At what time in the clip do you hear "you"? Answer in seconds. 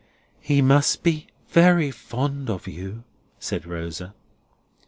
2.67-3.03